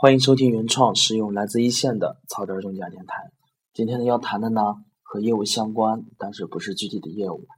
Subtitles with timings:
[0.00, 3.32] 欢迎收听原创实用来自一线的草根中家电台。
[3.74, 7.48] 今天呢要谈的呢和业务相关，但是不是具体的业务，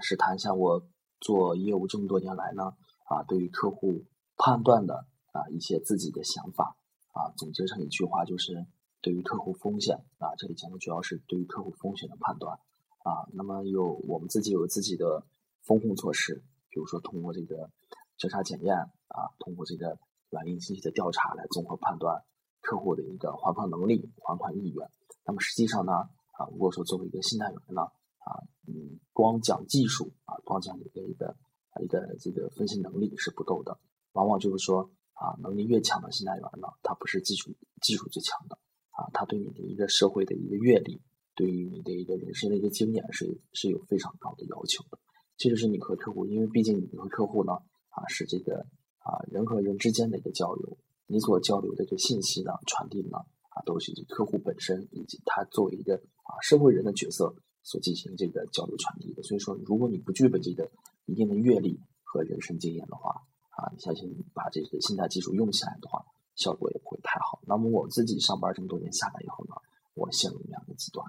[0.00, 0.86] 是谈一下我
[1.18, 2.74] 做业务这么多年来呢
[3.06, 4.04] 啊对于客户
[4.36, 6.76] 判断的啊一些自己的想法
[7.14, 8.64] 啊总结成一句话就是
[9.00, 12.60] 对于客户风险啊这里讲的主要是对于客户风险的判断
[13.02, 13.26] 啊。
[13.32, 15.24] 那么有我们自己有自己的
[15.64, 17.70] 风控措施，比如说通过这个
[18.16, 19.98] 交叉检验啊，通过这个。
[20.30, 22.22] 软硬信息的调查来综合判断
[22.60, 24.88] 客户的一个还款能力、还款意愿。
[25.24, 27.82] 那么实际上呢，啊，如果说作为一个信贷员呢，
[28.18, 31.36] 啊，嗯，光讲技术啊，光讲你的一个
[31.80, 33.78] 一个这个分析能力是不够的。
[34.12, 38.58] 往往就是说，啊，能力越强的信贷员呢，他不是技术技术最强的，
[38.90, 41.00] 啊，他对你的一个社会的一个阅历，
[41.34, 44.98] 对于你的一个人生的一个经验是是有非常高的要求的。
[45.36, 47.52] 这就是你和客户，因为毕竟你和客户呢，
[47.90, 48.66] 啊，是这个。
[49.08, 50.76] 啊，人和人之间的一个交流，
[51.06, 53.16] 你所交流的这信息呢，传递呢，
[53.48, 59.22] 啊，都是以客户本身以及他作为一个啊社会人的角色所进行这个交流传递的。
[59.22, 60.70] 所以说，如果你不具备这个
[61.06, 66.04] 一定的阅历和人生经验的话，啊，你相信你把这个信贷技术用起来的话，
[66.36, 67.40] 效果也不会太好。
[67.46, 69.54] 那么我自己上班这么多年下来以后呢，
[69.94, 71.06] 我陷入两个极端。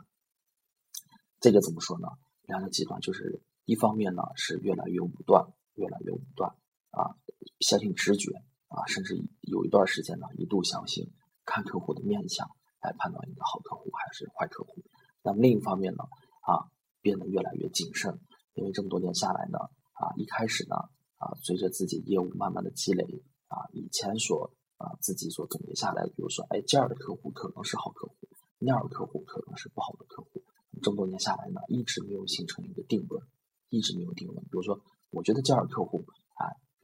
[1.41, 2.07] 这个怎么说呢？
[2.43, 6.55] 两个极端就是一方面呢是越来越武断，越来越武断。
[6.91, 7.15] 啊，
[7.59, 8.31] 相信直觉
[8.67, 11.11] 啊，甚至有一段时间呢，一度相信
[11.45, 12.49] 看客户的面相
[12.81, 14.83] 来判断一个好客户还是坏客户。
[15.23, 16.03] 那么另一方面呢，
[16.41, 18.19] 啊，变得越来越谨慎，
[18.53, 19.59] 因为这么多年下来呢，
[19.93, 20.75] 啊，一开始呢，
[21.17, 23.03] 啊，随着自己业务慢慢的积累，
[23.47, 28.15] 啊，以前所啊自己所总结下来的，比如说，哎，这样的客户可能是好客户，
[28.57, 30.43] 那样的客户可能是不好的客户。
[30.81, 33.21] 这么多年下来呢，一直没有形成一个定论，
[33.67, 34.41] 一直没有定论。
[34.43, 36.05] 比如说，我觉得这样的客户，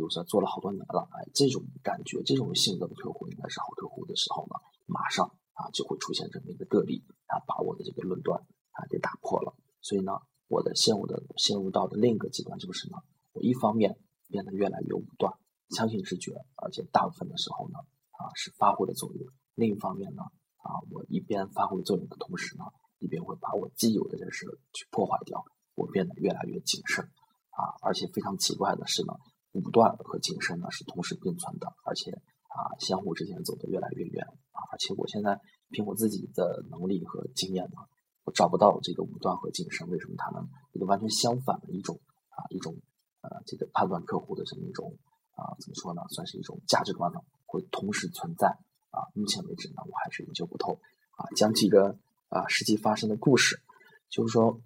[0.06, 8.40] 如说做了好多年了，哎，这种感觉、这种性格的客户应该是好客户的时候呢，马上啊就会出现这么一个个例啊，把我的这个论断
[8.72, 9.56] 啊给打破了。
[9.82, 10.14] 所以呢，
[10.48, 12.98] 我的陷入的陷入到的另一个极端就是呢，
[13.34, 13.98] 我一方面
[14.30, 15.34] 变得越来越武断，
[15.70, 17.80] 相信直觉，而且大部分的时候呢
[18.12, 20.22] 啊是发挥的作用；另一方面呢
[20.58, 22.66] 啊，我一边发挥作用的同时呢，
[23.00, 25.44] 一边会把我既有的这事去破坏掉，
[25.76, 27.06] 我变得越来越谨慎
[27.52, 29.14] 啊，而且非常奇怪的是呢。
[29.56, 32.12] 武断和谨慎呢是同时并存的，而且
[32.50, 34.60] 啊相互之间走得越来越远啊！
[34.70, 35.40] 而且我现在
[35.70, 37.78] 凭我自己的能力和经验呢，
[38.26, 40.44] 我找不到这个武断和谨慎为什么他们
[40.74, 42.76] 一个完全相反的一种啊一种
[43.22, 44.94] 呃这个判断客户的这么一种
[45.36, 46.02] 啊怎么说呢？
[46.10, 48.50] 算是一种价值观呢会同时存在
[48.92, 49.08] 啊！
[49.14, 50.80] 目前为止呢我还是研究不透
[51.16, 51.24] 啊！
[51.38, 53.62] 讲几个啊实际发生的故事，
[54.10, 54.60] 就是说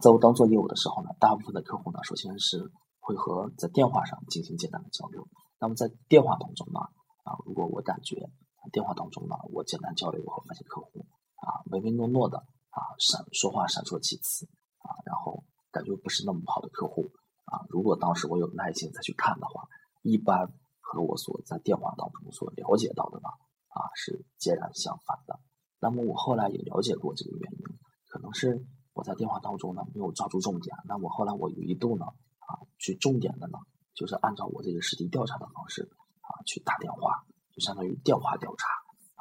[0.00, 2.70] 在我当做业务的时候呢，大部分的客户呢首先是。
[3.10, 5.26] 会和在电话上进行简单的交流。
[5.58, 6.80] 那么在电话当中呢，
[7.24, 8.30] 啊，如果我感觉
[8.70, 11.04] 电话当中呢，我简单交流以后发现客户
[11.36, 12.38] 啊唯唯诺诺的
[12.70, 14.46] 啊闪说话闪烁其词
[14.78, 17.10] 啊，然后感觉不是那么好的客户
[17.46, 19.66] 啊，如果当时我有耐心再去看的话，
[20.02, 20.46] 一般
[20.80, 23.28] 和我所在电话当中所了解到的呢
[23.68, 25.40] 啊是截然相反的。
[25.80, 27.64] 那么我后来也了解过这个原因，
[28.06, 30.76] 可能是我在电话当中呢没有抓住重点。
[30.86, 32.06] 那我后来我一度呢。
[32.50, 33.58] 啊，去重点的呢，
[33.94, 35.88] 就是按照我这个实地调查的方式
[36.20, 37.22] 啊，去打电话，
[37.54, 38.66] 就相当于电话调查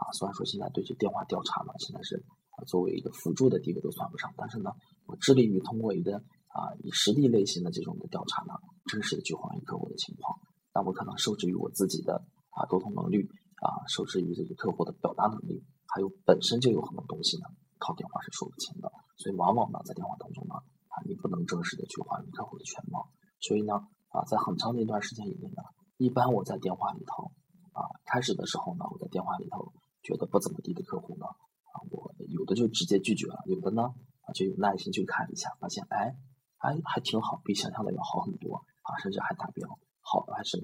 [0.02, 0.10] 啊。
[0.14, 2.24] 虽然说现在对这电话调查呢，现在是
[2.66, 4.72] 作为一个辅助的地位都算不上，但是呢，
[5.06, 6.18] 我致力于通过一个
[6.48, 8.54] 啊以实地类型的这种的调查呢，
[8.88, 10.40] 真实的去还原客户的情况。
[10.74, 13.30] 那我可能受制于我自己的啊沟通能力
[13.62, 17.46] 啊，受制于这个客户的表达能力，还有本身就有很多东西呢，
[17.78, 20.56] 靠电话是说不清的，所以往往呢，在电话当中呢，
[20.90, 23.10] 啊，你不能正式的去还原客户的全貌。
[23.40, 23.74] 所以呢，
[24.10, 25.64] 啊，在很长的一段时间里面呢，
[25.98, 27.32] 一般我在电话里头，
[27.72, 29.72] 啊，开始的时候呢，我在电话里头
[30.04, 33.84] 觉得不怎么地的客户呢，啊，我有的就直接拒绝了，有的呢，
[34.22, 36.16] 啊，就有耐心去看一下，发现，哎，
[36.58, 39.68] 哎，还挺好，比想象的要好很多，啊，甚至还达标，
[40.02, 40.58] 好的还是，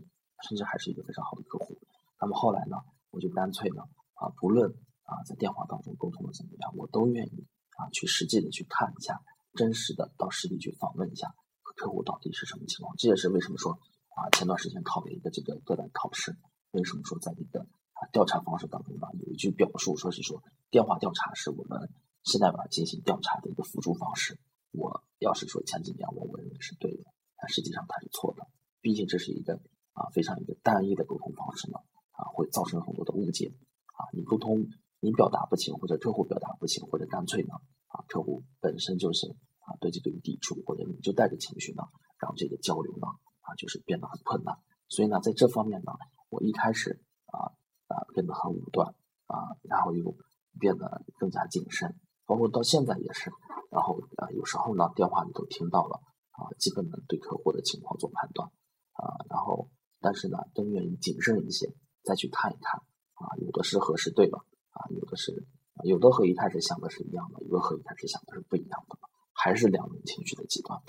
[0.47, 1.78] 甚至还是一个非常好的客户。
[2.19, 2.78] 那么后来呢，
[3.12, 3.84] 我就干脆呢，
[4.16, 4.69] 啊，不论
[5.04, 7.48] 啊在电话当中沟通的怎么样，我都愿意
[7.78, 9.21] 啊去实际的去看一下，
[9.54, 11.33] 真实的到实地去访问一下。
[11.75, 12.95] 客户到底是什么情况？
[12.98, 13.74] 这也是为什么说
[14.16, 16.36] 啊，前段时间考了一个这个个案考试。
[16.72, 17.62] 为什么说在这个
[17.94, 21.89] 啊调查方式当中呢，有一句表述，说是说电话调查是我们
[22.24, 24.39] 现在吧进行调查的一个辅助方式。
[24.72, 27.04] 我要是说前几年我我认为是对的，
[27.38, 28.48] 但实际上它是错的。
[28.81, 29.60] 毕竟这是一个
[29.94, 31.78] 啊非常一个单一的沟通方式呢，
[32.12, 33.54] 啊会造成很多的误解
[33.86, 34.07] 啊。
[34.13, 34.68] 你沟通
[35.00, 37.54] 你表达不清，或者客户表达不清，或者干脆呢
[37.88, 39.36] 啊客户本身就是。
[39.80, 41.83] 对这个抵触，或者你就带着情绪呢，
[42.19, 43.07] 让这个交流呢，
[43.42, 44.56] 啊，就是变得很困难。
[44.88, 45.94] 所以呢，在这方面呢，
[46.30, 47.51] 我一开始啊
[47.88, 48.94] 啊变得很武断
[49.27, 50.16] 啊，然后又
[50.60, 53.31] 变得更加谨慎，包括到现在也是。
[53.72, 56.00] 然后啊，有时候呢，电话里头听到了
[56.31, 58.48] 啊，基本能对客户的情况做判断
[58.94, 59.69] 啊，然后
[60.00, 61.74] 但是呢，更愿意谨慎一些，
[62.04, 62.80] 再去看一看
[63.16, 65.45] 啊，有的是核实对了啊，有的是
[65.83, 68.98] 有的和一开始想的是一样的，有的和一开始想的是不一样的，
[69.35, 70.79] 还是两种情绪的极端。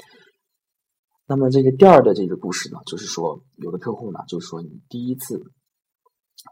[1.26, 5.42] 那么这个第二的这个故事呢，就是说有的客户呢，就是说你第一次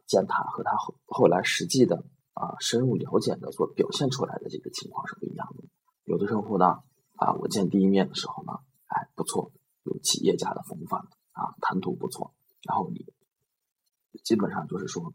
[0.09, 5.65] 见他和他后后来实际的啊深入了解的所表现出来的这个情况是不一样的。
[6.03, 6.67] 有的客户呢
[7.15, 8.53] 啊，我见第一面的时候呢，
[8.87, 9.53] 哎不错，
[9.85, 11.01] 有企业家的风范
[11.31, 12.35] 啊，谈吐不错，
[12.67, 13.07] 然后你
[14.25, 15.15] 基本上就是说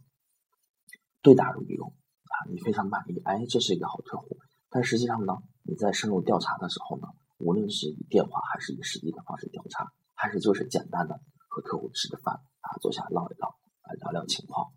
[1.22, 4.38] 对答如流啊，你非常满意，哎，这是一个好客户。
[4.70, 7.08] 但实际上呢，你在深入调查的时候呢。
[7.42, 13.48] 无论是以电话还是以实际的方式调查，还是就是简单的和客户吃个饭啊，坐下唠一唠
[13.80, 14.74] 啊，聊聊情况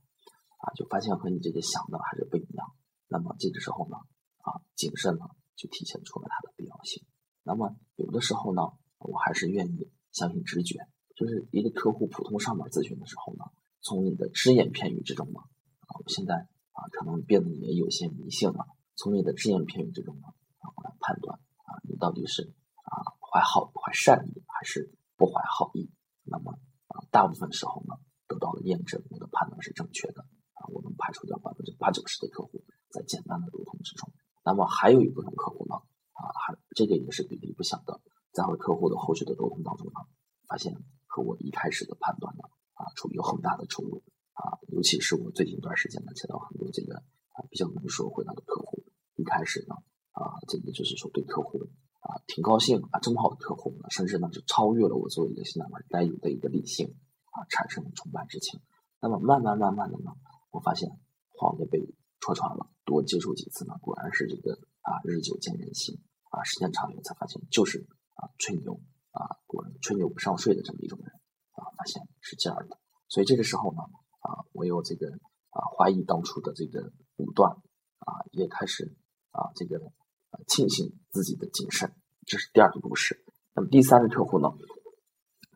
[0.59, 2.73] 啊，就发现和你这个想的还是不一样。
[3.09, 3.97] 那么这个时候呢，
[4.43, 7.03] 啊，谨慎呢就体现出了它的必要性。
[7.43, 8.63] 那么有的时候呢，
[8.99, 10.87] 我还是愿意相信直觉，
[11.17, 13.47] 就是一个客户普通上门咨询的时候呢，
[13.81, 15.41] 从你的只言片语之中呢，
[15.81, 20.29] 啊，我现在啊可能变得也有些迷信了，从你的只言片语之中呢，
[20.59, 21.81] 啊来判断啊。
[21.89, 22.53] 你到底是
[22.85, 25.91] 啊怀好怀善意还是不怀好意？
[26.25, 26.53] 那么
[26.87, 27.97] 啊大部分时候呢
[28.29, 30.23] 得到了验证，我的判断是正确的
[30.55, 34.13] 啊，我们排除掉百分之八九十的客户在简单的沟通之中。
[34.45, 35.77] 那么还有一部分客户呢
[36.13, 38.01] 啊还这个也是比例不小的，
[38.33, 40.01] 在和客户的后续的沟通当中呢，
[40.47, 44.03] 发现和我一开始的判断呢啊处有很大的出入
[44.35, 48.82] 啊，尤其是我最近一段时间呢接到很多这个啊比较能说会道的客户，
[49.23, 49.77] 一开始呢。
[50.13, 51.59] 啊，这个就是说对客户
[52.01, 56.95] 啊挺高兴啊，这么好的客户呢，甚至呢就超越了我作为一个新来人该有的一个理性
[57.33, 58.61] 啊，产生了崇拜之情。
[59.01, 60.13] 那么慢慢慢慢的呢，
[60.51, 60.91] 我发现
[61.31, 61.81] 话就被
[62.21, 64.53] 戳穿了，多接触几次呢，果然是这个
[64.83, 65.97] 啊日久见人心
[66.29, 67.79] 啊，时间长了才发现就是
[68.13, 68.79] 啊吹牛
[69.13, 71.09] 啊，果然吹牛不上税的这么一种人
[71.53, 72.79] 啊，发现是这样的。
[73.09, 73.81] 所以这个时候呢
[74.21, 75.09] 啊，我有这个
[75.49, 78.95] 啊怀疑当初的这个武断啊，也开始
[79.33, 79.81] 啊这个。
[80.49, 81.93] 庆幸自己的谨慎，
[82.25, 83.23] 这是第二个故事。
[83.55, 84.49] 那么第三个客户呢？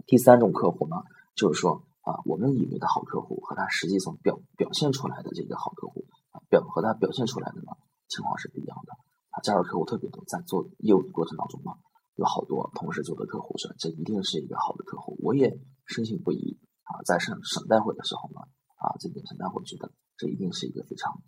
[0.06, 0.96] 第三种客户呢，
[1.34, 7.72] 就是说啊，我们以为的好客户和他实际上表表现出来的这个好客户啊，表和他表现出来的呢
[8.06, 8.92] 情况是不一样的。
[9.30, 11.72] 啊，这样的客户特别多，在做业务的过程当中呢，
[12.16, 17.00] 有好多同事做的客户说，这一定是一个好的客户，我也深信不疑啊。
[17.06, 18.40] 在省省代会的时候呢，
[18.76, 21.22] 啊，这个省代会觉得这一定是一个非常。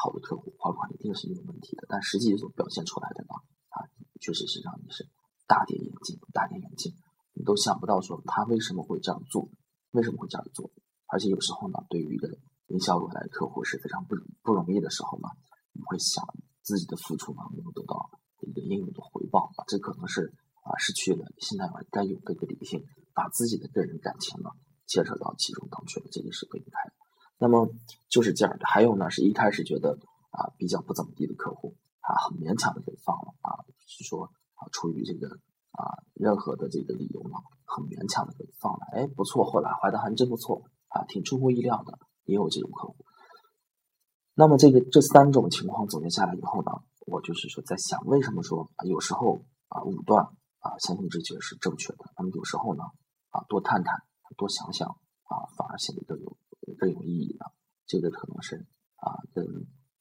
[0.00, 3.36] 好的客户还款一定是有问题的，但实际所表现出来的呢，
[3.68, 3.84] 啊，
[4.18, 5.06] 确实是让你是
[5.46, 6.96] 大跌眼镜，大跌眼镜，
[7.34, 9.50] 你都想不到说他为什么会这样做，
[9.90, 10.70] 为什么会这样做？
[11.04, 12.32] 而且有时候呢，对于一个
[12.68, 15.28] 营销过来的客户是非常不不容易的时候呢，
[15.72, 16.24] 你会想
[16.62, 18.08] 自己的付出呢没有得到
[18.40, 20.32] 一个应有的回报啊，这可能是
[20.64, 22.80] 啊失去了现在该有的一个理性，
[23.12, 24.48] 把自己的个人感情呢
[24.86, 26.99] 牵扯到其中当中，这个是不应该的。
[27.42, 27.70] 那么
[28.10, 29.98] 就是这样的，还有呢，是一开始觉得
[30.28, 35.26] 啊比较不怎么地的客户啊，很勉强的给放了啊，是说啊出于这个
[35.72, 43.06] 啊任何的这个理由呢，很勉强的给放了，哎不错，后来怀的还真不错啊，挺出乎意料的，也有这种客户。
[44.34, 46.72] 那么这个这三种情况总结下来以后呢，
[47.06, 50.26] 我就是说在想，为什么说有时候啊武断
[50.58, 52.84] 啊相信直觉是正确的，那么有时候呢
[53.30, 53.96] 啊多探探
[54.36, 54.90] 多想想
[55.24, 56.19] 啊反而显得更。
[56.80, 57.52] 更有意义的，
[57.86, 58.56] 这个可能是
[58.96, 59.44] 啊，跟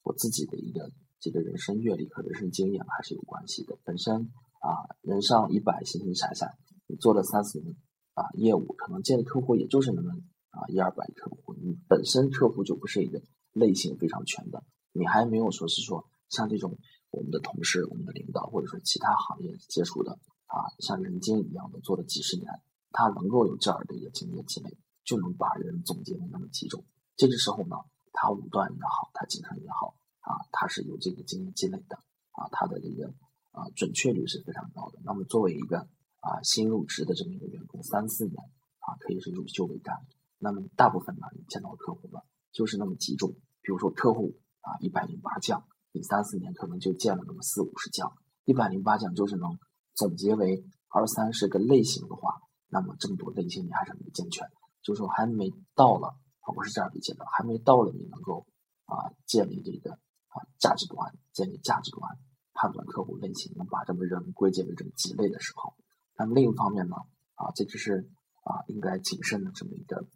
[0.03, 3.77] 我自己的一个这个人生阅历和人生经验还是有关系的。
[3.83, 4.15] 本身
[4.61, 6.47] 啊，人上一百，形形色色，
[6.87, 7.75] 你做了三四年
[8.13, 10.13] 啊业务，可能见的客户也就是那么
[10.51, 13.21] 啊一二百客户，你本身客户就不是一个
[13.51, 16.77] 类型非常全的，你还没有说是说像这种
[17.11, 20.13] 我们的同事、我们的领导，或者说其他行业接触的
[20.47, 22.47] 啊，像人精一样的做了几十年，
[22.91, 24.77] 他能够有这样的一个经验积累。
[25.09, 26.85] 就能把人总结的那么集中。
[27.15, 27.75] 这个时候呢，
[28.13, 31.95] 他武断也好，他谨慎也好啊，他是有这个经验积累的
[32.29, 33.11] 啊，他的这个
[33.49, 34.99] 啊准确率是非常高的。
[35.03, 35.79] 那么作为一个
[36.19, 38.37] 啊新入职的这么一个员工，三四年
[38.77, 40.05] 啊可以是入休为干。
[40.37, 42.19] 那么大部分呢，你见到客户呢
[42.51, 43.31] 就是那么集中。
[43.63, 48.13] 比如说客户啊一百零八将，你三四年可能就见了那么四五十将。
[48.45, 49.57] 一百零八将就是能
[49.95, 54.47] 总结为二三十个类型的话，那么这么多类型你还是没健全。
[54.89, 56.07] 就是说还没到了
[56.39, 58.47] 啊，不是这样理解的，还没到了你能够
[58.85, 62.17] 啊建立这个啊价值观，建立价值观，
[62.53, 65.75] 判断客户类型，能把这么人归结为这么几类的时候，
[66.17, 66.95] 那么另一方面呢
[67.35, 68.09] 啊，这只是
[68.41, 70.07] 啊应该谨慎的这么一个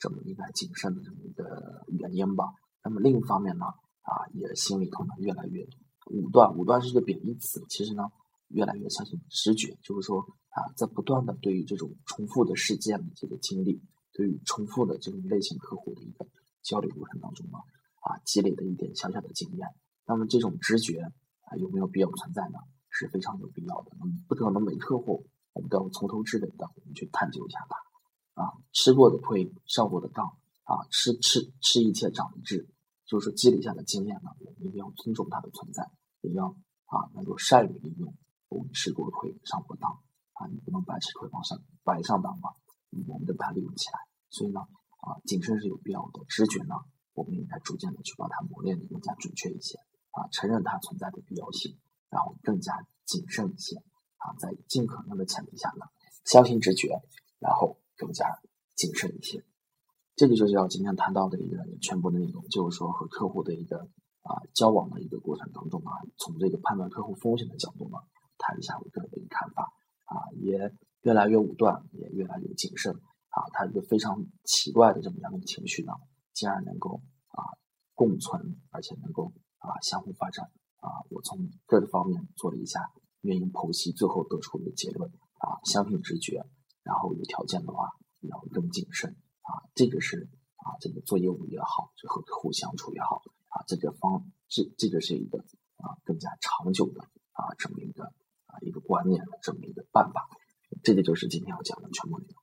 [0.00, 2.54] 这么应该谨慎的这么一个原因吧。
[2.82, 3.66] 那么另一方面呢，
[4.00, 5.62] 啊，也心里头呢越来越
[6.06, 8.04] 武断，武断是一个贬义词，其实呢
[8.48, 13.82] 越来越相信直觉，就是说啊，在不断的对于这种重复的事件的这个经历，
[14.12, 16.26] 对于重复的这种类型客户的一个
[16.62, 17.58] 交流过程当中呢，
[18.00, 19.68] 啊，积累的一点小小的经验。
[20.06, 22.58] 那么这种直觉啊，有没有必要存在呢？
[22.90, 23.92] 是非常有必要的。
[23.98, 30.26] 那么不可能每客户我们都要从头至尾的我们去探究一下它啊，吃过的亏，上过的当
[30.64, 32.68] 啊，吃吃吃一堑长一智，
[33.06, 35.90] 就是说积累下的经验呢，我们一定要尊重它的存在，
[36.20, 36.48] 也要
[36.84, 38.14] 啊能够善于利用
[38.48, 39.90] 我们吃过亏，上过当
[40.34, 42.50] 啊，你不能白吃亏往上白上当嘛，
[43.08, 43.98] 我们得把它利用起来。
[44.30, 44.60] 所以呢
[45.00, 46.74] 啊，谨慎是有必要的，直觉呢，
[47.14, 49.78] 我们应该逐渐的去把它磨练的更加准确一些。
[50.12, 51.78] 啊，承认它存在的必要性，
[52.10, 53.78] 然后更加谨慎一些
[54.18, 55.86] 啊，在尽可能的前提下呢，
[56.26, 57.00] 相信直觉，
[57.38, 58.26] 然后更加
[58.74, 59.42] 谨慎一些。
[60.14, 63.88] 这个就是要今天谈到的一个全部的内容，就是说和客户的一个
[64.20, 67.96] 啊交往的一个过程当中啊，从这个判断客户风险的角度呢，
[68.36, 69.72] 谈一下我个人的一个看法
[70.04, 70.58] 啊，也
[71.02, 72.92] 越来越武断，也越来越谨慎
[73.28, 75.92] 啊，他一个非常奇怪的这么样的情绪呢，
[76.32, 77.44] 竟然能够啊
[77.94, 79.32] 共存，而且能够。
[79.64, 80.90] 啊，相互发展啊！
[81.08, 82.90] 我从各个方面做了一下
[83.20, 86.44] 原因剖析，最后得出一个结论啊，相信直觉，
[86.82, 87.92] 然后有条件的话
[88.22, 89.62] 要更谨慎啊。
[89.76, 95.38] 这个是啊，这个做业务也好，最后客户相处也好啊，这个方这这个是一个
[95.76, 98.02] 啊更加长久的啊这么一个
[98.46, 100.28] 啊一个观念，这么一个办法。
[100.82, 102.41] 这个就是今天要讲的全部内容。